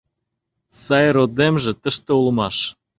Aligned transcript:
Сай 0.83 1.07
родемже 1.15 1.71
тыште 1.81 2.11
улмаш. 2.19 2.57